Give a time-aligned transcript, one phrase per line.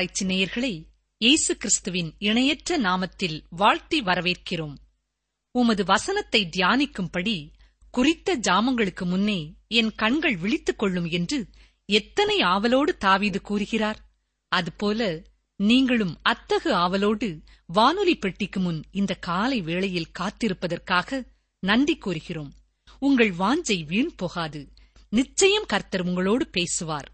[0.00, 0.84] ஆராய்ச்சி நேயர்களை
[1.18, 4.74] இயேசு கிறிஸ்துவின் இணையற்ற நாமத்தில் வாழ்த்தி வரவேற்கிறோம்.
[5.50, 7.50] உமது வசனத்தை தியானிக்கும்படி
[7.90, 11.48] குறித்த ஜாமங்களுக்கு முன்னே என் கண்கள் விழித்துக் கொள்ளும் என்று
[11.84, 14.00] எத்தனை ஆவலோடு தாவீது கூறுகிறார்?
[14.48, 15.22] அதுபோல
[15.56, 21.26] நீங்களும் அத்தகு ஆவலோடு வானொலி பெட்டிக்கு முன் இந்த காலை வேளையில் காத்திருப்பதற்காக
[21.58, 22.52] நன்றி கூறுகிறோம்.
[22.98, 24.72] உங்கள் வாஞ்சை வீண் போகாது.
[25.08, 27.12] நிச்சயம் கர்த்தர் உங்களோடு பேசுவார்.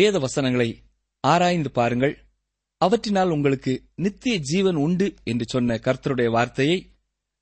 [0.00, 0.68] வேத வசனங்களை
[1.24, 2.14] ஆராய்ந்து பாருங்கள்.
[2.80, 6.78] அவற்றினால் உங்களுக்கு நித்திய ஜீவன் உண்டு என்று சொன்ன கர்த்தருடைய வார்த்தையை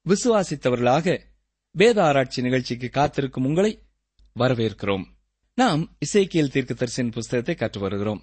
[0.07, 1.07] விசுவாசித்தவர்களாக
[1.75, 3.73] வேத ஆராய்ச்சி நிகழ்ச்சிக்கு காத்திருக்கும் உங்களை
[4.41, 5.05] வரவேற்கிறோம்.
[5.55, 8.21] நாம் இசைக்கியல் தீர்க்கதரிசியின் புஸ்தகத்தை கற்று வருகிறோம்.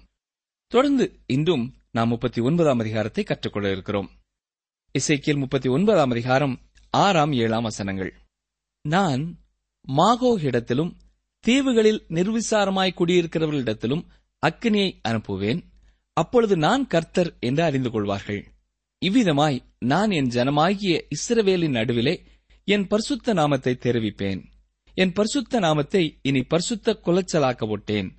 [0.72, 4.08] தொடர்ந்து இன்றும் நாம் முப்பத்தி ஒன்பதாம் அதிகாரத்தை கற்றுக்கொள்ள இருக்கிறோம்.
[4.94, 6.54] இசைக்கியல் முப்பத்தி ஒன்பதாம் அதிகாரம்
[6.90, 8.12] ஆறாம் ஏழாம் வசனங்கள்.
[8.84, 9.24] நான்
[9.88, 10.92] மாகோகிடத்திலும்
[11.44, 14.04] தீவுகளில் நிர்விசாரமாய் குடியிருக்கிறவர்களிடத்திலும்
[14.46, 15.62] அக்கினியை அனுப்புவேன்.
[16.12, 18.44] அப்பொழுது நான் கர்த்தர் என்று அறிந்து கொள்வார்கள்.
[19.06, 22.22] இவ்விதமாய் நான் என் ஜனமாகிய இஸ்ரவேலின் நடுவிலே
[22.64, 24.44] என் பரிசுத்த நாமத்தை தெரிவிப்பேன்.
[24.94, 27.00] என் பரிசுத்த நாமத்தை இனி பரிசுத்த
[27.58, 28.16] விட்டேன்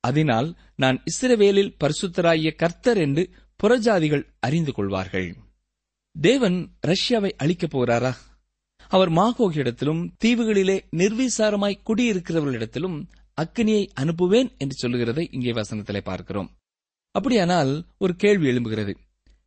[0.00, 3.30] அதனால் நான் இஸ்ரவேலில் பரிசுத்தராகிய கர்த்தர் என்று
[3.62, 5.36] புறஜாதிகள் அறிந்து கொள்வார்கள்.
[6.20, 8.16] தேவன் ரஷ்யாவை அழிக்கப் போகிறாரா?
[8.88, 13.06] அவர் மாகோகிடத்திலும் தீவுகளிலே நிர்விசாரமாய் குடியிருக்கிறவர்களிடத்திலும்
[13.40, 16.48] அக்கினியை அனுப்புவேன் என்று சொல்லுகிறதை இங்கே வசனத்திலே பார்க்கிறோம்.
[17.10, 18.92] அப்படியானால் ஒரு கேள்வி எழும்புகிறது.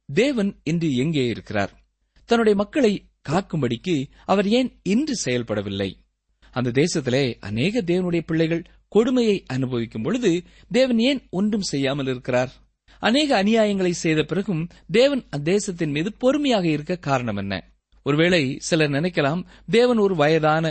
[0.10, 1.72] தேவன் இன்று எங்கே இருக்கிறார்?
[2.26, 2.92] தன்னுடைய மக்களை
[3.30, 5.90] காக்கும்படிக்கு அவர் ஏன் இன்று செயல்படவில்லை?
[6.52, 12.52] அந்த தேசத்திலே அநேக தேவனுடைய பிள்ளைகள் கொடுமையை அனுபவிக்கும் பொழுது தேவன் ஏன் ஒன்றும் செய்யாமல் இருக்கிறார்?
[13.00, 17.54] அநேக அநியாயங்களை செய்த பிறகும் தேவன் அத்தேசத்தின் மீது பொறுமையாக இருக்க காரணம் என்ன?
[18.04, 20.66] ஒருவேளை சிலர் நினைக்கலாம் தேவன் ஒரு வயதான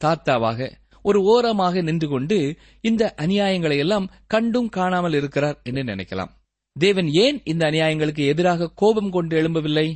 [0.00, 6.30] தாத்தாவாக ஒரு ஓரமாக நின்று கொண்டு இந்த அநியாயங்களை எல்லாம் கண்டும் காணாமல் இருக்கிறார் என்று நினைக்கலாம்.
[6.78, 9.94] தேவன் ஏன் இந்த அநியாயங்களுக்கு எதிராக கோபம் கொண்டு எழும்பவில்லை?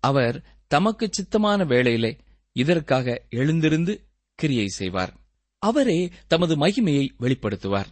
[0.00, 2.16] அவர் தமக்கு சித்தமான வேளையிலே
[2.52, 5.12] இதற்காக எழுந்திருந்து கிரியை செய்வார்.
[5.58, 7.86] அவரே தமது மகிமையை வெளிப்படுத்துவார்.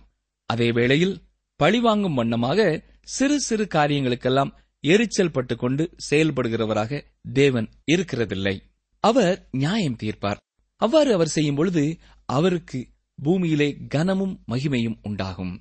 [0.46, 1.20] அதே வேளையில்
[1.56, 8.60] பழிவாங்கும் வண்ணமாக சிறு சிறு காரியங்களுக்கெல்லாம் எரிச்சல் பட்டுக் கொண்டு செயல்படுகிறவராக தேவன் இருக்கிறதில்லை.
[9.00, 10.36] அவர் நியாயம் தீர்ப்பார்.
[10.76, 11.98] அவ்வாறு அவர் செய்யும் பொழுது
[12.30, 15.60] அவருக்கு பூமியிலே கனமும் மகிமையும் உண்டாகும்.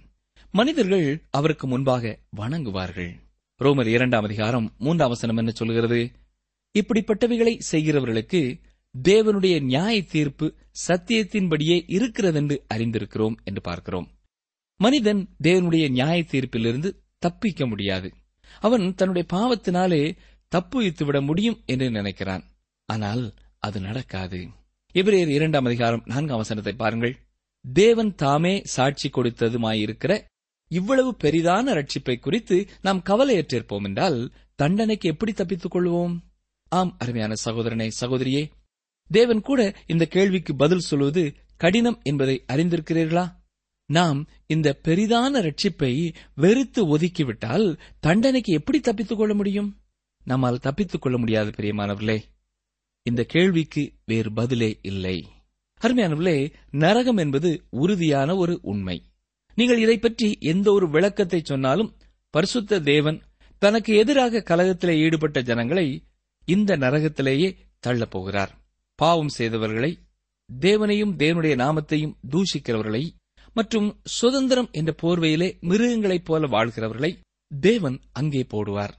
[0.52, 3.14] மனிதர்கள் அவருக்கு முன்பாக வணங்குவார்கள்.
[3.60, 6.12] ரோமர் இரண்டாம் அதிகாரம் மூன்றாம் வசனம் என்ன சொல்கிறது?
[6.80, 8.60] இப்படிப்பட்டவைகளை செய்கிறவர்களுக்கு
[9.02, 10.56] தேவனுடைய நியாய தீர்ப்பு
[10.88, 14.08] சத்தியத்தின்படியே இருக்கிறதென்று அறிந்திருக்கிறோம் என்று பார்க்கிறோம்.
[14.78, 18.14] மனிதன் தேவனுடைய நியாய தீர்ப்பிலிருந்து தப்பிக்க முடியாது.
[18.60, 20.18] அவன் தன்னுடைய பாவத்தினாலே
[20.56, 22.44] தப்புவித்து விட முடியும் என்று நினைக்கிறான்.
[22.86, 24.48] ஆனால் அது நடக்காது.
[24.94, 27.18] எபிரேயர் இரண்டாம் அதிகாரம் நான்காம் வசனத்தை பாருங்கள்.
[27.74, 30.22] தேவன் தாமே சாட்சி கொடுத்ததுமாயிருக்கிற
[30.68, 36.20] இவ்வளவு பெரிதான ரட்சிப்பை குறித்து நாம் கவலையற்றிருப்போம் என்றால் தண்டனைக்கு எப்படி தப்பித்துக் கொள்வோம்?
[36.70, 38.50] ஆம் அருமையான சகோதரனே சகோதரியே
[39.08, 43.32] தேவன் கூட இந்த கேள்விக்கு பதில் சொல்வது கடினம் என்பதை அறிந்திருக்கிறீர்களா?
[43.86, 49.78] நாம் இந்த பெரிதான ரட்சிப்பை வெறுத்து ஒதுக்கிவிட்டால் தண்டனைக்கு எப்படி தப்பித்துக் கொள்ள முடியும்?
[50.24, 52.22] நம்மால் தப்பித்துக் கொள்ள முடியாது பிரியமானவர்களே.
[53.04, 55.26] இந்த கேள்விக்கு வேறு பதிலே இல்லை.
[55.82, 59.04] அருமையானவர்களே நரகம் என்பது உறுதியான ஒரு உண்மை.
[59.56, 61.96] நீங்கள் இதை பற்றி எந்த ஒரு விளக்கத்தை சொன்னாலும்
[62.30, 63.22] பரிசுத்த தேவன்
[63.58, 66.04] தனக்கு எதிராக கலகத்திலே ஈடுபட்ட ஜனங்களை
[66.46, 68.62] இந்த நரகத்திலேயே தள்ளப் போகிறார்.
[68.96, 69.96] பாவம் செய்தவர்களை
[70.60, 73.10] தேவனையும் தேவனுடைய நாமத்தையும் தூஷிக்கிறவர்களை
[73.54, 77.18] மற்றும் சுதந்திரம் என்ற போர்வையிலே மிருகங்களைப் போல வாழ்கிறவர்களை
[77.60, 78.94] தேவன் அங்கே போடுவார்.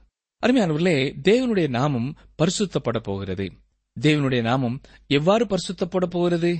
[0.45, 3.51] அருமையானவர்களே தேவனுடைய நாமம் பரிசுத்தப்பட போகிறது.
[3.99, 6.57] தேவனுடைய நாமம் எவ்வாறு பரிசுத்தப்பட போகிறது?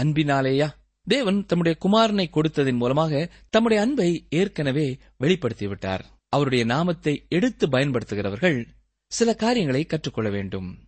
[0.00, 0.70] அன்பினாலேயா?
[1.02, 6.00] தேவன் தம்முடைய குமாரனை கொடுத்ததன் மூலமாக தம்முடைய அன்பை ஏற்கனவே வெளிப்படுத்திவிட்டார்.
[6.28, 8.66] அவருடைய நாமத்தை எடுத்து பயன்படுத்துகிறவர்கள்
[9.06, 10.78] சில காரியங்களை கற்றுக்கொள்ள வேண்டும்.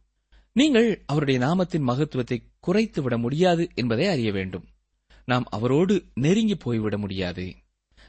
[0.52, 4.64] நீங்கள் அவருடைய நாமத்தின் மகத்துவத்தை குறைத்து விட முடியாது என்பதை அறிய வேண்டும்.
[5.24, 7.54] நாம் அவரோடு நெருங்கி போய்விட முடியாது.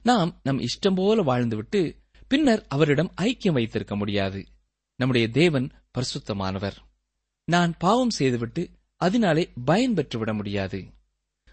[0.04, 1.96] நாம் நம் இஷ்டம் போல வாழ்ந்துவிட்டு
[2.28, 4.46] பின்னர் அவரிடம் ஐக்கியம் வைத்திருக்க முடியாது.
[4.96, 6.76] நம்முடைய தேவன் பரிசுத்தமானவர்.
[7.46, 10.86] நான் பாவம் செய்துவிட்டு அதனாலே பயன் பெற்றுவிட முடியாது.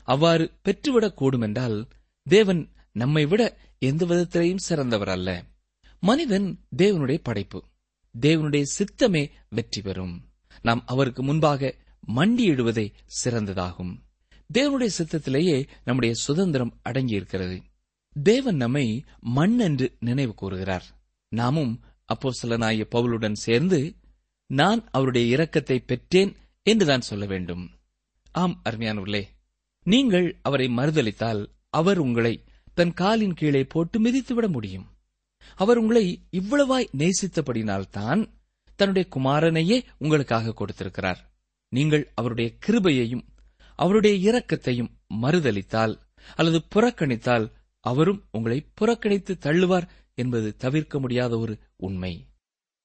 [0.05, 1.89] அவ்வாறு பெற்றுவிடக் கூடுமென்றால்
[2.23, 5.45] தேவன் நம்மை விட எந்த விதத்திலையும் சிறந்தவர் அல்ல.
[6.01, 7.65] மனிதன் தேவனுடைய படைப்பு.
[8.21, 10.29] தேவனுடைய சித்தமே வெற்றி பெறும்.
[10.63, 11.75] நாம் அவருக்கு முன்பாக
[12.09, 12.93] மண்டியிடுவதே
[13.25, 13.97] சிறந்ததாகும்.
[14.55, 17.61] தேவனுடைய சித்தத்திலேயே நம்முடைய சுதந்திரம் அடங்கியிருக்கிறது.
[18.23, 20.85] தேவன் நம்மை மண் என்று நினைவு கூறுகிறார்.
[21.29, 23.95] நாமும் அப்போ சிலனாய பவுலுடன் சேர்ந்து
[24.51, 27.71] நான் அவருடைய இரக்கத்தை பெற்றேன் என்றுதான் சொல்ல வேண்டும்.
[28.33, 29.23] ஆம் அருமையானவர்களே
[29.83, 34.87] நீங்கள் அவரை மறுதளித்தால் அவர் உங்களை தன் காலின் கீழே போட்டு மிதித்துவிட முடியும்.
[35.55, 38.21] அவர் உங்களை இவ்வளவாய் நேசித்தபடினால்தான்
[38.77, 41.21] தன்னுடைய குமாரனையே உங்களுக்காக கொடுத்திருக்கிறார்.
[41.69, 43.25] நீங்கள் அவருடைய கிருபையையும்
[43.77, 44.91] அவருடைய இரக்கத்தையும்
[45.23, 45.95] மறுதளித்தால்
[46.37, 47.47] அல்லது புறக்கணித்தால்
[47.81, 52.13] அவரும் உங்களை புறக்கணித்து தள்ளுவார் என்பது தவிர்க்க முடியாத ஒரு உண்மை.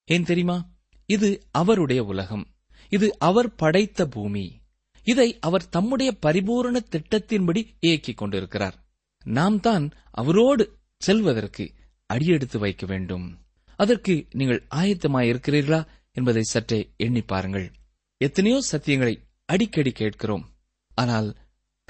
[0.04, 0.74] ஏன் தெரியுமா?
[1.06, 2.46] இது அவருடைய உலகம்.
[2.88, 4.60] இது அவர் படைத்த பூமி.
[5.04, 8.86] இதை அவர் தம்முடைய பரிபூரண திட்டத்தின்படி இயக்கிக் கொண்டிருக்கிறார்.
[9.24, 11.72] நாம் தான் அவரோடு செல்வதற்கு
[12.06, 13.38] அடியெடுத்து வைக்க வேண்டும்.
[13.76, 17.72] அதற்கு நீங்கள் ஆயத்தமாயிருக்கிறீர்களா என்பதை சற்றே எண்ணி பாருங்கள்.
[18.16, 20.50] எத்தனையோ சத்தியங்களை அடிக்கடி கேட்கிறோம்.
[20.94, 21.36] ஆனால்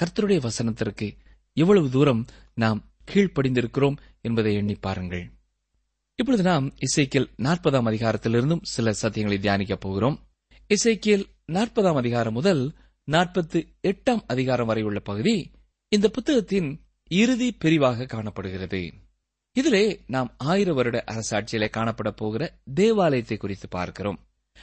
[0.03, 1.17] கர்த்தருடைய வசனத்திற்கு
[1.53, 5.31] எவ்வளவு தூரம் நாம் கீழ்ப்படிந்திருக்கிறோம் என்பதை எண்ணி பாருங்கள்.
[6.19, 10.27] இப்பொழுது நாம் இசைக்கியல் நாற்பதாம் அதிகாரத்திலிருந்தும் சில சத்தியங்களை தியானிக்கப் போகிறோம்.
[10.69, 15.51] இசைக்கியல் நாற்பதாம் அதிகாரம் முதல் நாற்பத்து எட்டாம் அதிகாரம் வரை உள்ள பகுதி
[15.89, 18.93] இந்த புத்தகத்தின் இறுதி பிரிவாக காணப்படுகிறது.
[19.53, 24.19] இதிலே நாம் ஆயிர வருட அரசாட்சியிலே காணப்பட போகிற தேவாலயத்தை குறித்து பார்க்கிறோம்.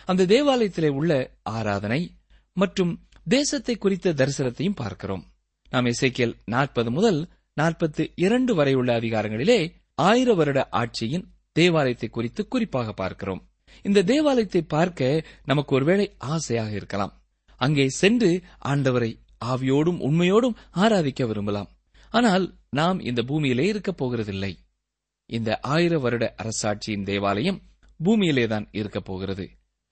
[0.05, 2.15] அந்த தேவாலயத்திலே உள்ள ஆராதனை
[2.53, 5.33] மற்றும் தேசத்தை குறித்த தரிசனத்தையும் பார்க்கிறோம்.
[5.69, 7.29] நாம் இசைக்கியல் நாற்பது முதல்
[7.61, 13.49] நாற்பத்தி இரண்டு வரை உள்ள அதிகாரங்களிலே ஆயிர வருட ஆட்சியின் தேவாலயத்தை குறித்து குறிப்பாக பார்க்கிறோம்.
[13.81, 17.23] இந்த தேவாலயத்தை பார்க்க நமக்கு ஒருவேளை ஆசையாக இருக்கலாம்.
[17.57, 21.69] அங்கே சென்று ஆண்டவரை ஆவியோடும் உண்மையோடும் ஆராதிக்க விரும்பலாம்.
[22.09, 24.55] ஆனால் நாம் இந்த பூமியிலே இருக்கப் போகிறதில்லை.
[25.25, 27.61] இந்த ஆயிர வருட அரசாட்சியின் தேவாலயம்
[28.03, 29.49] பூமியிலேதான் இருக்கப் போகிறது.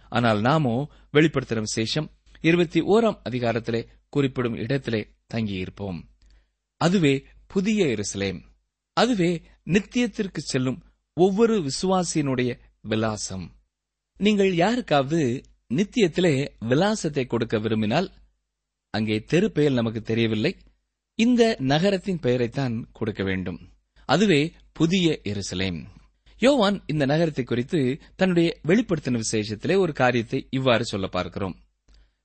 [0.09, 6.01] ஆனால் நாமோ வெளிப்படுத்தின விசேஷம் இருபத்தி ஓராம் அதிகாரத்திலே குறிப்பிடும் இடத்திலே தங்கியிருப்போம்.
[6.77, 8.41] அதுவே புதிய எருசலேம்.
[8.93, 13.51] அதுவே நித்தியத்திற்கு செல்லும் ஒவ்வொரு விசுவாசியினுடைய விலாசம்.
[14.17, 18.11] நீங்கள் யாருக்காவது நித்தியத்திலே விலாசத்தை கொடுக்க விரும்பினால்
[18.89, 20.57] அங்கே தெரு பெயர் நமக்கு தெரியவில்லை.
[21.15, 23.59] இந்த நகரத்தின் பெயரைத்தான் கொடுக்க வேண்டும்.
[24.05, 25.85] அதுவே புதிய எருசலேம்.
[26.37, 31.55] யோவான் இந்த நகரத்தை குறித்து தன்னுடைய வெளிப்படுத்தின விசேஷத்திலே ஒரு காரியத்தை இவ்வாறு சொல்ல பார்க்கிறோம்.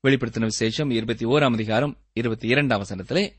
[0.04, 3.32] வெளிப்படுத்தின விசேஷம் இருபத்தி ஓராம் அதிகாரம் இருபத்தி இரண்டாம் வசனத்திலே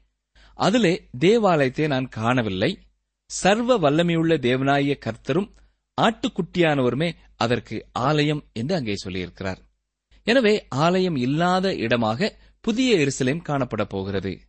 [0.53, 2.86] அதிலே தேவாலயத்தை நான் காணவில்லை.
[3.29, 5.49] சர்வ வல்லமையுள்ள தேவனாய கர்த்தரும்
[5.97, 9.57] ஆட்டுக்குட்டியானவருமே அதற்கு ஆலயம் என்று அங்கே சொல்லியிருக்கிறார்.
[10.23, 14.39] எனவே ஆலயம் இல்லாத இடமாக புதிய எருசலேம் காணப்பட போகிறது.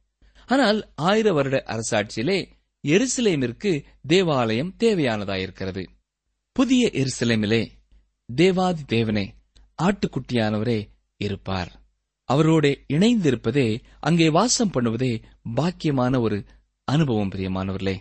[0.46, 2.38] ஆனால் ஆயிர வருட அரசாட்சியிலே
[2.84, 5.82] எருசலேமிற்கு தேவாலயம் தேவையானதாயிருக்கிறது.
[6.52, 7.62] புதிய எருசலேமிலே
[8.26, 9.26] தேவாதி தேவனே
[9.82, 11.70] ஆட்டுக்குட்டியானவரே இருப்பார்.
[12.28, 15.22] அவரோட இணைந்திருப்பதே அங்கே வாசம் பண்ணுவதே
[15.56, 16.44] பாக்கியமான ஒரு
[16.84, 17.96] அனுபவம் பிரியமானவர்களே.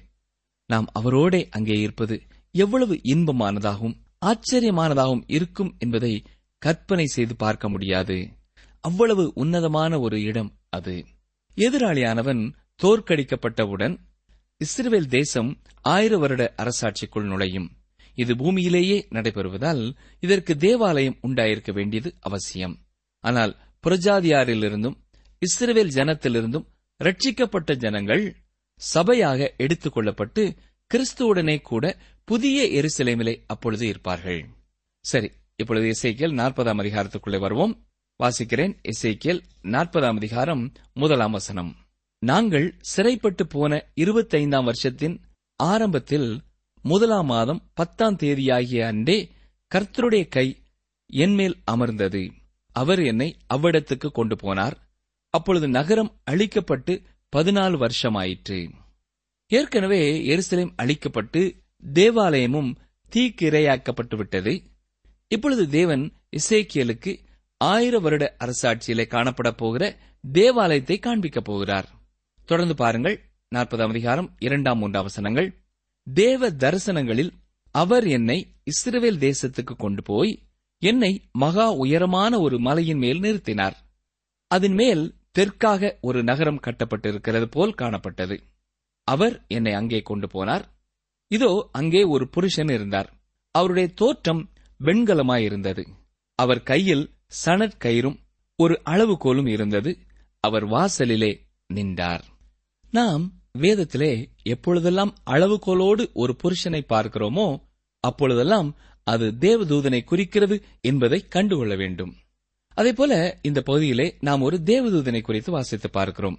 [0.69, 2.15] நாம் அவரோடே அங்கே இருப்பது
[2.55, 6.13] எவ்வளவு இன்பமானதாகவும் ஆச்சரியமானதாகவும் இருக்கும் என்பதை
[6.61, 8.17] கற்பனை செய்து பார்க்க முடியாது.
[8.79, 10.95] அவ்வளவு உன்னதமான ஒரு இடம் அது.
[11.57, 12.41] எதிராளியானவன்
[12.83, 13.95] தோற்கடிக்கப்பட்டவுடன்
[14.57, 15.49] இஸ்ரேல் தேசம்
[15.81, 17.69] ஆயிர வருட அரசாட்சிக்குள் நுழையும்.
[18.15, 19.83] இது பூமியிலேயே நடைபெறுவதால்
[20.19, 22.75] இதற்கு தேவாலயம் உண்டாயிருக்க வேண்டியது அவசியம்.
[23.23, 24.97] ஆனால் புரஜாதியாரிலிருந்தும்
[25.41, 26.67] இஸ்ரேல் ஜனத்திலிருந்தும்
[26.99, 28.23] ரட்சிக்கப்பட்ட ஜனங்கள்
[28.77, 30.55] சபையாக எடுத்துக் கொள்ளப்பட்டு
[30.93, 34.45] கிறிஸ்துவுடனே கூட புதிய எருசலேமிலே அப்பொழுது இருப்பார்கள்.
[34.99, 37.85] சரி இப்பொழுது இசைக்கியல் நாற்பதாம் அதிகாரத்துக்குள்ளே வருவோம்.
[38.23, 41.75] வாசிக்கிறேன் இசைக்கியல் நாற்பதாம் அதிகாரம் முதலாம் வசனம்.
[42.19, 45.21] நாங்கள் சிறைப்பட்டு போன இருபத்தைந்தாம் வருஷத்தின்
[45.55, 46.41] ஆரம்பத்தில்
[46.81, 49.31] முதலாம் மாதம் பத்தாம் தேதியாகிய அன்றே
[49.75, 50.63] கர்த்தருடைய கை
[51.05, 52.31] என்மேல் அமர்ந்தது.
[52.71, 54.73] அவர் என்னை அவ்விடத்துக்கு கொண்டு போனார்.
[55.29, 57.01] அப்பொழுது நகரம் அழிக்கப்பட்டு
[57.35, 58.71] பதினாலு வருஷமாயிற்று.
[59.47, 61.59] ஏற்கனவே எருசலேம் அழிக்கப்பட்டு
[61.93, 62.75] தேவாலயமும்
[63.15, 64.61] தீக்கிரையாக்கப்பட்டு விட்டது
[65.27, 67.19] இப்பொழுது தேவன் இசேக்கியலுக்கு
[67.57, 69.97] ஆயிர வருட அரசாட்சியிலே காணப்பட போகிற
[70.31, 71.89] தேவாலயத்தை காண்பிக்கப் போகிறார்.
[72.45, 73.21] தொடர்ந்து பாருங்கள்
[73.55, 75.57] நாற்பதாம் அதிகாரம் இரண்டாம் மூன்றாம் வசனங்கள்.
[76.03, 77.31] தேவ தரிசனங்களில்
[77.71, 80.47] அவர் என்னை இஸ்ரேல் தேசத்துக்கு கொண்டு போய்
[80.79, 83.75] என்னை மகா உயரமான ஒரு மலையின் மேல் நிறுத்தினார்.
[84.47, 88.35] அதன் மேல் தெற்காக ஒரு நகரம் கட்டப்பட்டிருக்கிறது போல் காணப்பட்டது.
[89.07, 90.65] அவர் என்னை அங்கே கொண்டு போனார்.
[91.31, 93.09] இதோ அங்கே ஒரு புருஷன் இருந்தார்.
[93.55, 94.41] அவருடைய தோற்றம்
[94.79, 95.83] வெண்கலமாயிருந்தது
[96.39, 97.05] அவர் கையில்
[97.45, 98.17] சணற்கயிறும்
[98.59, 99.91] ஒரு அளவுகோலும் இருந்தது.
[100.43, 101.31] அவர் வாசலிலே
[101.67, 102.23] நின்றார்.
[102.93, 103.23] நாம்
[103.59, 104.11] வேதத்திலே
[104.43, 107.47] எப்பொழுதெல்லாம் அளவுகோலோடு ஒரு புருஷனை பார்க்கிறோமோ
[108.03, 108.69] அப்பொழுதெல்லாம்
[109.07, 112.13] அது தேவதூதனை குறிக்கிறது என்பதை கண்டுகொள்ள வேண்டும்.
[112.77, 116.37] அதேபோல இந்த பகுதியிலே நாம் ஒரு தேவதூதனை குறித்து வாசித்து பார்க்கிறோம்.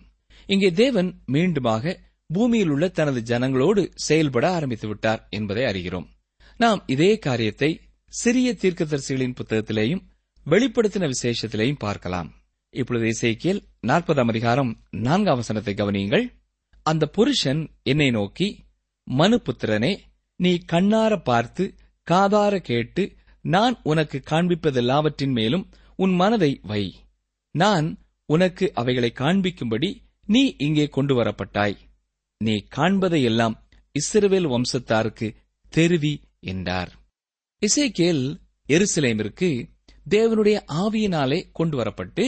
[0.48, 1.94] இங்கே தேவன் மீண்டுமாக
[2.30, 6.06] பூமியில் உள்ள தனது ஜனங்களோடு செயல்பட ஆரம்பித்து விட்டார் என்பதை அறிகிறோம்.
[6.60, 7.70] நாம் இதே காரியத்தை
[8.12, 10.04] சிறிய தீர்க்கதரிசிகளின் புத்தகத்திலேயும்
[10.46, 12.28] வெளிப்படுத்தின விசேஷத்திலேயும் பார்க்கலாம்.
[12.74, 14.70] இப்பொழுது இசைக்கியல் நாற்பதாம் அதிகாரம்
[15.06, 16.26] நான்காம் வசனத்தை கவனியுங்கள்.
[16.86, 18.48] அந்த புருஷன் என்னை நோக்கி
[19.06, 19.92] மனுபுத்திரனே
[20.40, 21.64] நீ கண்ணார பார்த்து
[22.06, 23.02] காதார கேட்டு
[23.44, 25.64] நான் உனக்கு காண்பிப்பதெல்லாவற்றின் மேலும்
[25.98, 26.82] உன் மனதை வை.
[27.54, 27.86] நான்
[28.28, 29.90] உனக்கு அவைகளை காண்பிக்கும்படி
[30.26, 31.76] நீ இங்கே கொண்டு வரப்பட்டாய்
[32.40, 33.54] நீ காண்பதையெல்லாம்
[33.94, 35.28] இஸ்ரவேல் வம்சத்தாருக்கு
[35.72, 36.92] தெரிவி என்றார்.
[37.62, 38.22] இசைக்கேல்
[38.68, 39.48] எருசலேமிற்கு
[40.10, 42.26] தேவனுடைய ஆவியினாலே கொண்டு வரப்பட்டு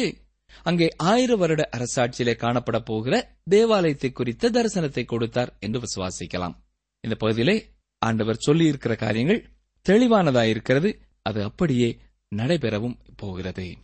[0.62, 3.14] அங்கே ஆயிர வருட அரசாட்சியிலே காணப்பட போகிற
[3.50, 6.56] தேவாலயத்தை குறித்த தரிசனத்தை கொடுத்தார் என்று விசுவாசிக்கலாம்.
[7.04, 7.56] இந்த பகுதியிலே
[8.02, 9.42] ஆண்டவர் சொல்லியிருக்கிற காரியங்கள்
[9.87, 10.90] தெளிவானதாயிருக்கிறது.
[11.22, 11.90] அது அப்படியே
[12.36, 13.76] நடைபெறவும் போகிறது.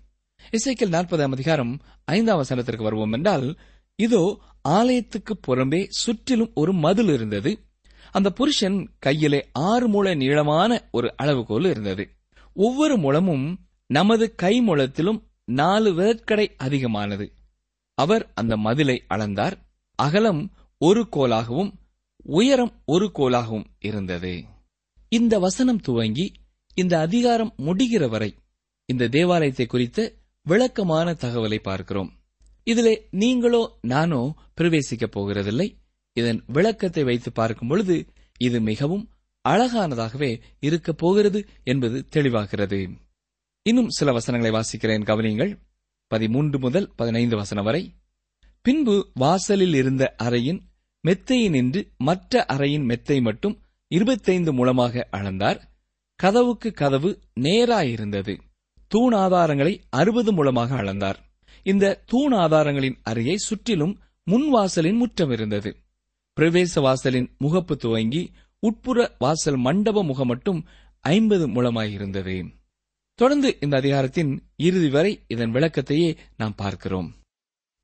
[0.50, 3.58] இசைக்கில் நாற்பதாம் அதிகாரம் ஐந்தாம் வசனத்திற்கு வருவோம் என்றால்
[3.96, 7.60] இதோ ஆலயத்துக்கு புறம்பே சுற்றிலும் ஒரு மதில் இருந்தது.
[8.10, 12.16] அந்த புருஷன் கையிலே ஆறு மூல நீளமான ஒரு அளவுகோல் இருந்தது.
[12.54, 17.32] ஒவ்வொரு முழமும் நமது கை முழத்திலும் நாலு விரற்கடை அதிகமானது.
[17.94, 19.52] அவர் அந்த மதிலை அளந்தார்.
[19.94, 21.72] அகலம் ஒரு கோலாகவும்
[22.22, 24.44] உயரம் ஒரு கோலாகவும் இருந்தது.
[25.08, 26.32] இந்த வசனம் துவங்கி
[26.78, 28.38] இந்த அதிகாரம் முடிகிற வரை
[28.86, 30.12] இந்த தேவாலயத்தை குறித்த
[30.42, 32.10] விளக்கமான தகவலை பார்க்கிறோம்.
[32.64, 35.76] இதிலே நீங்களோ நானோ பிரவேசிக்கப் போகிறதில்லை.
[36.12, 38.06] இதன் விளக்கத்தை வைத்து பார்க்கும் பொழுது
[38.38, 39.10] இது மிகவும்
[39.48, 42.98] அழகானதாகவே இருக்கப் போகிறது என்பது தெளிவாகிறது.
[43.62, 45.04] இன்னும் சில வசனங்களை வாசிக்கிறேன்.
[45.04, 45.58] கவனியுங்கள்.
[46.06, 47.94] பதிமூன்று முதல் பதினைந்து வசனம் வரை.
[48.60, 50.60] பின்பு வாசலில் இருந்த அறையின்
[51.08, 55.60] மெத்தையினின்று மற்ற அறையின் மெத்தை மட்டும் இருபத்தைந்து மூலமாக அளந்தார்.
[56.16, 58.38] கதவுக்கு கதவு நேராயிருந்தது.
[58.88, 61.14] தூண் ஆதாரங்களை அறுபது மூலமாக அளந்தார்.
[61.62, 63.98] இந்த தூண் ஆதாரங்களின் அருகே சுற்றிலும்
[64.30, 65.76] முன்வாசலின் முற்றம் இருந்தது.
[66.40, 70.66] பிரவேச வாசலின் முகப்பு துவங்கி உட்புற வாசல் மண்டப முகம் மட்டும்
[71.00, 72.52] ஐம்பது மூலமாயிருந்தது.
[73.14, 77.14] தொடர்ந்து இந்த அதிகாரத்தின் இறுதி வரை இதன் விளக்கத்தையே நாம் பார்க்கிறோம்.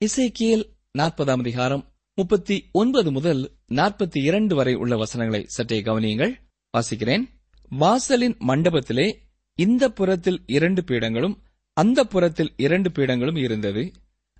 [0.05, 0.65] இசைக்கியல்
[0.97, 6.33] நாற்பதாம் அதிகாரம் முப்பத்தி ஒன்பது முதல் நாற்பத்தி இரண்டு வரை உள்ள வசனங்களை சற்றே கவனியுங்கள்.
[6.77, 7.23] வாசிக்கிறேன்.
[7.77, 9.15] வாசலின் மண்டபத்திலே
[9.55, 11.35] இந்த புறத்தில் இரண்டு பீடங்களும்
[11.73, 13.91] அந்த புறத்தில் இரண்டு பீடங்களும் இருந்தது.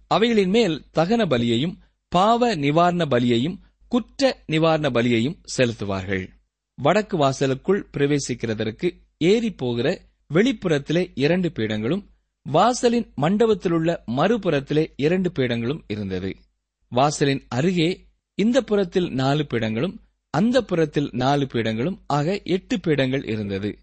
[0.07, 1.75] அவைகளின் மேல் தகன பலியையும்
[2.07, 6.29] பாவ நிவாரண பலியையும் குற்ற நிவாரண பலியையும் செலுத்துவார்கள்.
[6.75, 10.01] வடக்கு வாசலுக்குள் பிரவேசிக்கிறதற்கு ஏறி போகிற
[10.33, 12.03] வெளிப்புறத்திலே இரண்டு பீடங்களும்
[12.41, 16.35] வாசலின் மண்டபத்திலுள்ள மறுபுறத்திலே இரண்டு பீடங்களும் இருந்தது.
[16.87, 19.97] வாசலின் அருகே இந்த புறத்தில் நாலு பீடங்களும்
[20.33, 23.79] அந்த புறத்தில் நாலு பீடங்களும் ஆக எட்டு பீடங்கள் இருந்தது.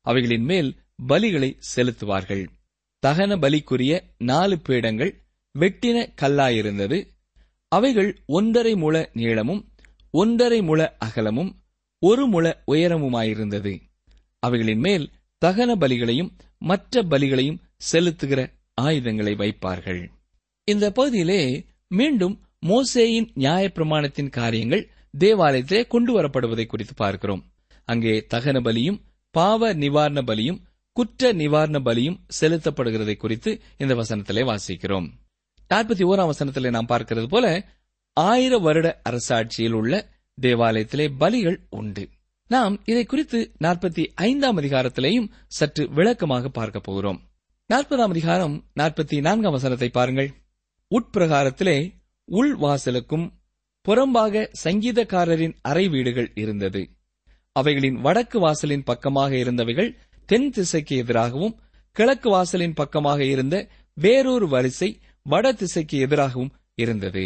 [0.00, 0.76] அவைகளின் மேல்
[1.08, 2.46] பலிகளை செலுத்துவார்கள்.
[3.06, 5.12] தகன பலிக்குரிய நாலு பீடங்கள்
[5.58, 6.98] வெட்டின கல்லாயிருந்தது.
[7.68, 9.72] அவைகள் ஒன்றரை முழ நீளமும்
[10.10, 11.52] ஒன்றரை முழ அகலமும்
[11.98, 13.80] ஒரு முழ உயரமுமாயிருந்தது.
[14.38, 15.10] அவைகளின் மேல்
[15.44, 17.60] தகன பலிகளையும் மற்ற பலிகளையும்
[17.92, 20.08] செலுத்துகிற ஆயுதங்களை வைப்பார்கள்.
[20.64, 22.36] இந்த பகுதியிலே மீண்டும்
[22.66, 27.42] மோசேயின் நியாயப்பிரமாணத்தின் காரியங்கள் தேவாலயத்திலே கொண்டு வரப்படுவதை குறித்து பார்க்கிறோம்.
[27.84, 29.00] அங்கே தகன பலியும்
[29.30, 30.60] பாவ நிவாரண பலியும்
[30.92, 35.06] குற்ற நிவாரண பலியும் செலுத்தப்படுகிறதை குறித்து இந்த வசனத்திலே வாசிக்கிறோம்.
[35.74, 37.46] நாற்பத்தி ஓராம் வசனத்திலே நாம் பார்க்கிறது போல
[38.12, 40.10] ஆயிர வருட அரசாட்சியில் உள்ள
[40.42, 42.08] தேவாலயத்திலே பலிகள் உண்டு.
[42.50, 47.20] நாம் இதை குறித்து நாற்பத்தி ஐந்தாம் அதிகாரத்திலேயும் சற்று விளக்கமாக பார்க்க போகிறோம்.
[47.70, 50.30] நாற்பதாம் அதிகாரம் நாற்பத்தி நான்காம் வசனத்தை பாருங்கள்.
[50.90, 51.78] உட்பிரகாரத்திலே
[52.24, 53.26] உள் வாசலுக்கும்
[53.88, 56.82] புறம்பாக சங்கீதக்காரரின் அறை வீடுகள் இருந்தது.
[57.52, 59.96] அவைகளின் வடக்கு வாசலின் பக்கமாக இருந்தவைகள்
[60.28, 61.56] தென் திசைக்கு எதிராகவும்
[61.92, 67.24] கிழக்கு வாசலின் பக்கமாக இருந்த வேறொரு வரிசை வட திசைக்கு எதிராகவும் இருந்தது.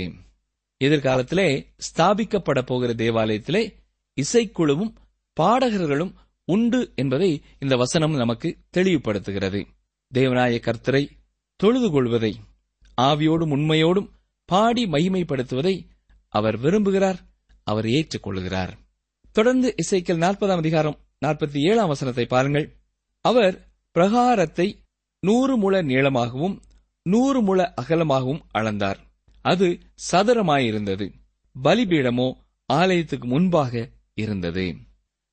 [0.85, 3.63] எதிர்காலத்திலே ஸ்தாபிக்கப்பட போகிற தேவாலயத்திலே
[4.17, 4.93] இசைக்குழுவும்
[5.37, 6.13] பாடகர்களும்
[6.45, 9.61] உண்டு என்பதை இந்த வசனம் நமக்கு தெளிவுபடுத்துகிறது.
[10.15, 11.05] தேவநாய கர்த்தரை
[11.57, 12.33] தொழுது கொள்வதை
[13.01, 14.09] ஆவியோடும் உண்மையோடும்
[14.45, 15.75] பாடி மகிமைப்படுத்துவதை
[16.29, 17.19] அவர் விரும்புகிறார்
[17.63, 18.73] அவர் ஏற்றுக்கொள்கிறார்.
[19.33, 22.67] தொடர்ந்து இசைக்கல் நாற்பதாம் அதிகாரம் நாற்பத்தி ஏழாம் வசனத்தை பாருங்கள்.
[23.21, 23.55] அவர்
[23.97, 24.67] பிரகாரத்தை
[25.21, 26.57] நூறு முழ நீளமாகவும்
[27.03, 28.99] நூறு முழ அகலமாகவும் அளந்தார்.
[29.45, 29.79] அது
[30.11, 31.07] சதுரமாயிருந்தது.
[31.65, 32.29] பலிபீடமோ
[32.69, 34.67] ஆலயத்துக்கு முன்பாக இருந்தது.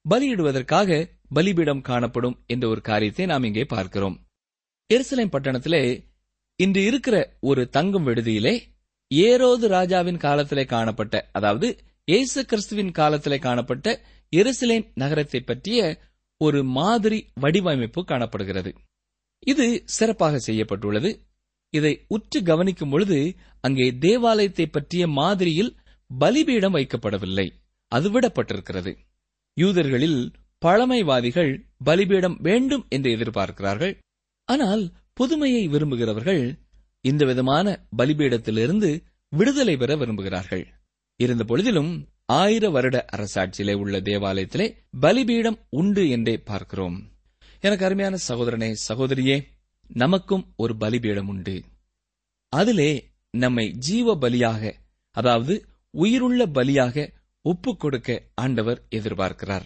[0.10, 4.18] பலியிடுவதற்காக பலிபீடம் காணப்படும் என்ற ஒரு காரியத்தை நாம் இங்கே பார்க்கிறோம்.
[4.94, 5.84] எருசலேம் பட்டணத்திலே
[6.60, 8.56] இன்று இருக்கிற ஒரு தங்கும் விடுதியிலே
[9.12, 11.68] ஏரோது ராஜாவின் காலத்திலே காணப்பட்ட அதாவது
[12.08, 13.88] இயேசு கிறிஸ்துவின் காலத்திலே காணப்பட்ட
[14.34, 15.80] எருசலேம் நகரத்தை பற்றிய
[16.42, 18.72] ஒரு மாதிரி வடிவமைப்பு காணப்படுகிறது.
[19.48, 21.12] இது சிறப்பாக செய்யப்பட்டுள்ளது.
[21.74, 23.20] இதை உற்று கவனிக்கும் பொழுது
[23.60, 25.72] அங்கே தேவாலயத்தை பற்றிய மாதிரியில்
[26.10, 27.48] பலிபீடம் வைக்கப்படவில்லை.
[27.92, 28.92] அது விடப்பட்டிருக்கிறது.
[29.58, 30.20] யூதர்களில்
[30.62, 31.52] பழமைவாதிகள்
[31.84, 33.94] பலிபீடம் வேண்டும் என்று எதிர்பார்க்கிறார்கள்.
[34.48, 36.44] ஆனால் புதுமையை விரும்புகிறவர்கள்
[37.06, 40.66] இந்த விதமான பலிபீடத்திலிருந்து விடுதலை பெற விரும்புகிறார்கள்.
[41.16, 47.12] இருந்த பொழுதிலும் ஆயிர வருட அரசாட்சியிலே உள்ள தேவாலயத்திலே பலிபீடம் உண்டு என்றே பார்க்கிறோம்.
[47.60, 49.46] எனக்கு அருமையான சகோதரனே சகோதரியே
[49.94, 51.64] நமக்கும் ஒரு பலிபீடம் உண்டு.
[52.50, 54.74] அதிலே நம்மை ஜீவ பலியாக
[55.12, 59.66] அதாவது உயிருள்ள பலியாக உப்பு கொடுக்க ஆண்டவர் எதிர்பார்க்கிறார்.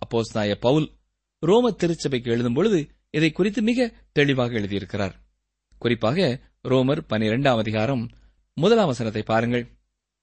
[0.00, 0.90] அப்போஸ் நாய பவுல்
[1.38, 5.14] ரோம திருச்சபைக்கு எழுதும் பொழுது இதை குறித்து மிக தெளிவாக எழுதியிருக்கிறார்.
[5.78, 8.10] குறிப்பாக ரோமர் பனிரெண்டாம் அதிகாரம்
[8.54, 9.64] முதலாம் வசனத்தை பாருங்கள்.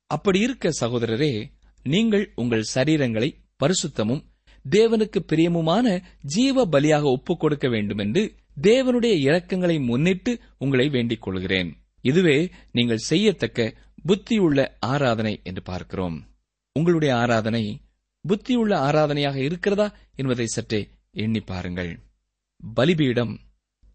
[0.05, 1.51] அப்படி இருக்க சகோதரரே
[1.83, 3.29] நீங்கள் உங்கள் சரீரங்களை
[3.59, 4.23] பரிசுத்தமும்
[4.69, 8.23] தேவனுக்கு பிரியமுமான ஜீவ பலியாக ஒப்புக் கொடுக்க வேண்டும் என்று
[8.61, 13.73] தேவனுடைய இரக்கங்களை முன்னிட்டு உங்களை வேண்டிக் கொள்கிறேன் இதுவே நீங்கள் செய்யத்தக்க
[14.07, 16.27] புத்தியுள்ள ஆராதனை என்று பார்க்கிறோம்.
[16.73, 17.63] உங்களுடைய ஆராதனை
[18.25, 21.99] புத்தியுள்ள ஆராதனையாக இருக்கிறதா என்பதை சற்றே எண்ணி பாருங்கள்.
[22.73, 23.39] பலிபீடம்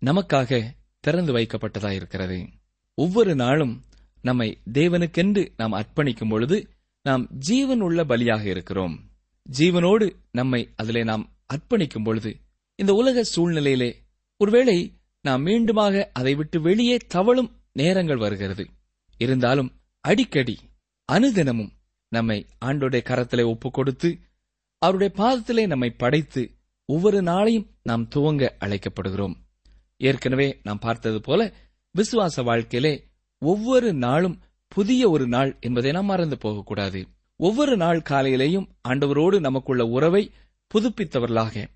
[0.03, 2.47] நமக்காக திறந்து வைக்கப்பட்டதா இருக்கிறது.
[2.95, 3.85] ஒவ்வொரு நாளும்
[4.23, 6.69] நம்மை தேவனுக்கென்று நாம் அர்ப்பணிக்கும் பொழுது
[7.03, 9.11] நாம் ஜீவன் உள்ள பலியாக இருக்கிறோம்.
[9.59, 12.37] ஜீவனோடு நம்மை அதிலே நாம் அர்ப்பணிக்கும் பொழுது
[12.75, 13.95] இந்த உலக சூழ்நிலையிலே
[14.37, 18.67] ஒருவேளை நாம் மீண்டுமாக அதை விட்டு வெளியே தவழும் நேரங்கள் வருகிறது.
[19.19, 20.59] இருந்தாலும் அடிக்கடி
[21.13, 21.73] அனுதினமும்
[22.09, 24.19] நம்மை ஆண்டோடைய கரத்திலே ஒப்புக் கொடுத்து
[24.79, 26.51] அவருடைய பாதத்திலே நம்மை படைத்து
[26.85, 29.35] ஒவ்வொரு நாளையும் நாம் துவங்க அழைக்கப்படுகிறோம்.
[30.01, 31.53] ஏற்கனவே நாம் பார்த்தது போல
[31.95, 32.93] விசுவாச வாழ்க்கையிலே
[33.43, 34.37] ஒவ்வொரு நாளும்
[34.69, 37.01] புதிய ஒரு நாள் என்பதை நாம் மறந்து போகக்கூடாது.
[37.41, 40.23] ஒவ்வொரு நாள் காலையிலேயும் ஆண்டவரோடு நமக்குள்ள உறவை
[40.71, 41.67] புதுப்பித்தவர்களாக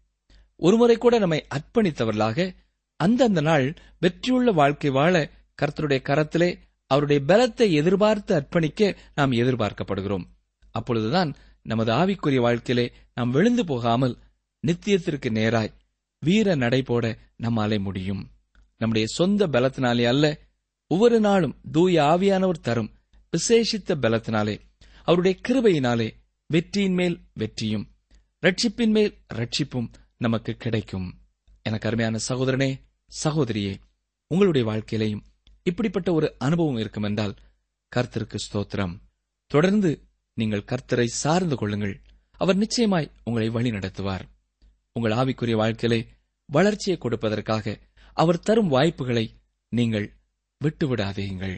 [0.57, 2.55] ஒருமுறை கூட நம்மை அர்ப்பணித்தவர்களாக
[2.97, 3.67] அந்தந்த நாள்
[4.01, 5.31] வெற்றியுள்ள வாழ்க்கை வாழ
[5.63, 6.51] கர்த்தருடைய கரத்திலே
[6.87, 10.27] அவருடைய பலத்தை எதிர்பார்த்து அர்ப்பணிக்க நாம் எதிர்பார்க்கப்படுகிறோம்.
[10.71, 11.31] அப்பொழுதுதான்
[11.63, 14.19] நமது ஆவிக்குரிய வாழ்க்கையிலே நாம் விழுந்து போகாமல்
[14.67, 15.73] நித்தியத்திற்கு நேராய்
[16.25, 18.31] வீர நடை போட நம்மாலே முடியும்.
[18.77, 20.39] நம்முடைய சொந்த பலத்தினாலே அல்ல
[20.87, 22.91] ஒவ்வொரு நாளும் தூய ஆவியானவர் தரும்
[23.37, 24.61] விசேஷித்த பலத்தினாலே
[25.03, 26.09] அவருடைய கிருபையினாலே
[26.47, 27.87] வெற்றியின் மேல் வெற்றியும்
[28.43, 31.09] ரட்சிப்பின் மேல் ரட்சிப்பும் நமக்கு கிடைக்கும்.
[31.63, 32.71] எனக்கு அருமையான சகோதரனே
[33.25, 33.75] சகோதரியே
[34.27, 35.25] உங்களுடைய வாழ்க்கையிலையும்
[35.63, 37.35] இப்படிப்பட்ட ஒரு அனுபவம் இருக்கும் என்றால்
[37.97, 38.95] கர்த்தருக்கு ஸ்தோத்திரம்.
[39.47, 39.91] தொடர்ந்து
[40.35, 42.01] நீங்கள் கர்த்தரை சார்ந்து கொள்ளுங்கள்.
[42.33, 44.25] அவர் நிச்சயமாய் உங்களை வழி நடத்துவார்
[44.93, 46.01] உங்கள் ஆவிக்குரிய வாழ்க்கையிலே
[46.49, 47.77] வளர்ச்சியை கொடுப்பதற்காக
[48.13, 50.09] அவர் தரும் வாய்ப்புகளை நீங்கள்
[50.61, 51.57] விட்டுவிடாதீங்கள்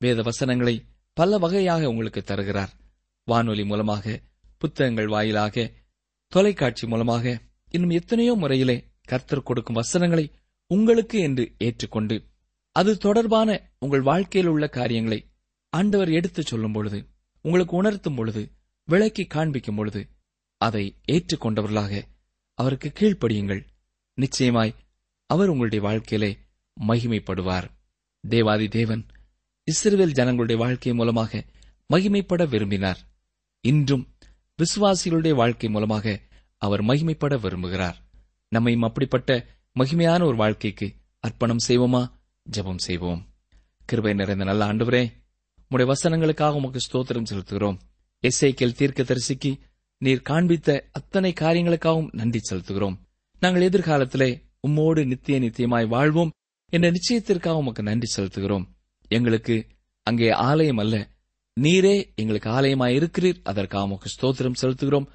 [0.00, 0.74] வேத வசனங்களை
[1.16, 2.72] பல வகையாக உங்களுக்கு தருகிறார்.
[3.28, 4.20] வானொலி மூலமாக
[4.58, 5.70] புத்தகங்கள் வாயிலாக
[6.28, 7.24] தொலைக்காட்சி மூலமாக
[7.70, 10.30] இன்னும் எத்தனையோ முறையிலே கர்த்தர் கொடுக்கும் வசனங்களை
[10.70, 12.16] உங்களுக்கு என்று ஏற்றுக்கொண்டு
[12.76, 15.18] அது தொடர்பான உங்கள் வாழ்க்கையில் உள்ள காரியங்களை
[15.72, 16.98] ஆண்டவர் எடுத்துச் சொல்லும் பொழுது
[17.44, 18.42] உங்களுக்கு உணர்த்தும் பொழுது
[18.84, 20.00] விளக்கி காண்பிக்கும் பொழுது
[20.60, 22.02] அதை ஏற்றுக்கொண்டவர்களாக
[22.62, 23.62] அவருக்கு கீழ்ப்படியுங்கள்.
[24.14, 24.74] நிச்சயமாய்
[25.26, 26.32] அவர் உங்களுடைய வாழ்க்கையிலே
[26.76, 27.68] மகிமைப்படுவார்.
[28.28, 29.06] தேவாதி தேவன்
[29.68, 31.44] இஸ்ரேல் ஜனங்களுடைய வாழ்க்கை மூலமாக
[31.92, 33.00] மகிமைப்பட விரும்பினார்.
[33.60, 34.04] இன்றும்
[34.58, 36.20] விசுவாசிகளுடைய வாழ்க்கை மூலமாக
[36.56, 37.98] அவர் மகிமைப்பட விரும்புகிறார்.
[38.48, 39.30] நம்மையும் அப்படிப்பட்ட
[39.78, 42.02] மகிமையான ஒரு வாழ்க்கைக்கு அர்ப்பணம் செய்வோமா?
[42.46, 43.20] ஜெபம் செய்வோம்.
[43.84, 45.04] கிருபை நிறைந்த நல்ல ஆண்டவரே
[45.68, 47.78] உடைய வசனங்களுக்காக உமக்கு ஸ்தோத்திரம் செலுத்துகிறோம்.
[48.22, 49.50] எஸ்ஐக்கியல் தீர்க்க தரிசிக்கு
[50.02, 52.96] நீர் காண்பித்த அத்தனை காரியங்களுக்காகவும் நன்றி செலுத்துகிறோம்.
[53.40, 56.30] நாங்கள் எதிர்காலத்திலே உம்மோடு நித்திய நித்தியமாய் வாழ்வோம்.
[56.70, 58.64] என்ற நிச்சயத்திற்காக உமக்கு நன்றி செலுத்துகிறோம்.
[59.08, 59.66] எங்களுக்கு
[60.02, 61.08] அங்கே ஆலயம் அல்ல.
[61.60, 63.40] நீரே எங்களுக்கு ஆலயமாய் இருக்கிறீர்.
[63.42, 65.06] அதற்காக உமக்கு ஸ்தோத்திரம் செலுத்துகிறோம்.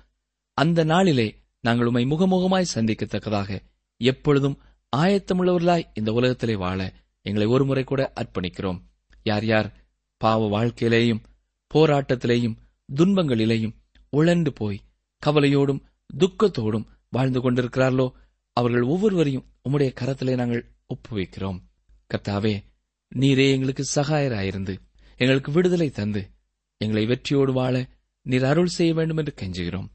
[0.54, 3.60] அந்த நாளிலே நாங்கள் உம்மை முகமுகமாய் சந்திக்கத்தக்கதாக
[3.98, 4.62] எப்பொழுதும்
[4.96, 8.82] ஆயத்தமுள்ளவர்களாய் இந்த உலகத்திலே வாழ எங்களை ஒருமுறை கூட அர்ப்பணிக்கிறோம்.
[9.24, 9.74] யார் யார்
[10.18, 11.24] பாவ வாழ்க்கையிலேயும்
[11.74, 12.56] போராட்டத்திலேயும்
[12.96, 13.76] துன்பங்களிலேயும்
[14.12, 14.82] உழண்டு போய்
[15.26, 15.82] கவலையோடும்
[16.18, 18.12] துக்கத்தோடும் வாழ்ந்து கொண்டிருக்கிறார்களோ
[18.54, 21.60] அவர்கள் ஒவ்வொருவரையும் உம்முடைய கரத்திலே நாங்கள் ஒப்புவிக்கிறோம்.
[22.14, 22.64] கர்த்தாவே
[23.16, 24.78] நீரே எங்களுக்கு சகாயராயிருந்து
[25.16, 26.30] எங்களுக்கு விடுதலை தந்து
[26.78, 27.90] எங்களை வெற்றியோடு வாழ
[28.22, 29.88] நீர் அருள் செய்ய வேண்டும் என்று கெஞ்சுகிறோம்.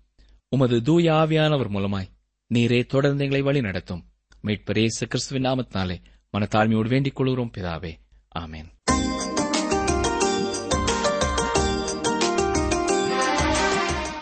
[0.49, 2.11] உமது தூய ஆவியானவர் மூலமாய்
[2.55, 4.05] நீரே தொடர்ந்து எங்களை வழி நடத்தும்.
[4.45, 7.99] மீட்பரே கிறிஸ்துவின் நாமத்தினாலே மனத்தாழ்மையோடு வேண்டிக் கொள்கிறோம் பிதாவே.
[8.39, 8.71] ஆமேன்.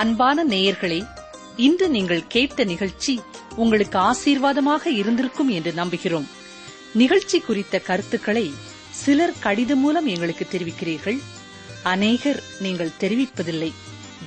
[0.01, 1.07] அன்பான நேயர்களே
[1.57, 3.21] இன்று நீங்கள் கேட்ட நிகழ்ச்சி
[3.57, 6.27] உங்களுக்கு ஆசீர்வாதமாக இருந்திருக்கும் என்று நம்புகிறோம்.
[6.95, 8.55] நிகழ்ச்சி குறித்த கருத்துக்களை
[8.91, 11.19] சிலர் கடிதம் மூலம் எங்களுக்கு தெரிவிக்கிறீர்கள்.
[11.83, 13.73] அநேகர் நீங்கள் தெரிவிப்பதில்லை.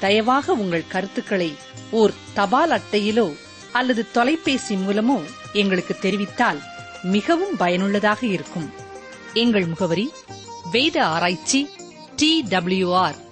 [0.01, 1.55] தயவாக உங்கள் கருத்துக்களை
[1.91, 3.35] ஓர் தபால் அட்டையிலோ
[3.71, 5.19] அல்லது தொலைபேசி மூலமோ
[5.53, 6.61] எங்களுக்கு தெரிவித்தால்
[7.03, 8.69] மிகவும் பயனுள்ளதாக இருக்கும்.
[9.33, 10.11] எங்கள் முகவரி
[10.71, 11.69] வேத ஆராய்ச்சி
[12.15, 13.31] D W R.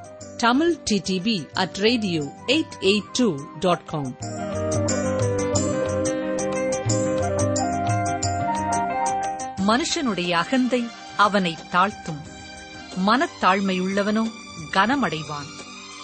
[0.41, 4.15] Tamil DTP at radio eight eight two dot com
[9.67, 12.21] மனுஷனுடைய அகந்தை அவனை தாழ்த்தும்.
[13.07, 14.31] மனத்தாழ்மையுள்ளவனோ
[14.73, 15.49] கனமடைவான்.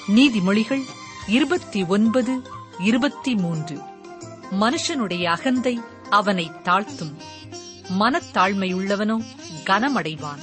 [0.07, 0.83] நீதிமொழிகள்
[1.27, 2.41] இருபத்தி ஒன்பது
[2.79, 3.79] இருபத்தி மூன்று.
[4.51, 7.15] மனுஷனுடைய அகந்தை அவனை தாழ்த்தும்.
[7.99, 9.23] மனத்தாழ்மையுள்ளவனோ
[9.65, 10.41] கனமடைவான்.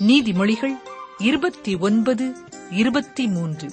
[0.00, 0.78] நீதிமொழிகள்
[1.18, 3.68] இருபத்தி ஒன்பது இருபத்தி மூன்று.